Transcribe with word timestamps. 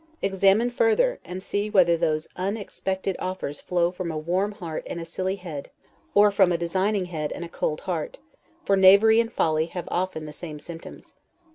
Examine 0.23 0.71
further, 0.71 1.19
and 1.23 1.43
see 1.43 1.69
whether 1.69 1.95
those 1.95 2.27
unexpected 2.35 3.15
offers 3.19 3.61
flow 3.61 3.91
from 3.91 4.11
a 4.11 4.17
warm 4.17 4.53
heart 4.53 4.81
and 4.87 4.99
a 4.99 5.05
silly 5.05 5.35
head, 5.35 5.69
or 6.15 6.31
from 6.31 6.51
a 6.51 6.57
designing 6.57 7.05
head 7.05 7.31
and 7.31 7.45
a 7.45 7.47
cold 7.47 7.81
heart; 7.81 8.17
for 8.65 8.75
knavery 8.75 9.19
and 9.21 9.31
folly 9.31 9.67
have 9.67 9.87
often 9.91 10.25
the 10.25 10.33
same 10.33 10.57
symptoms. 10.57 11.13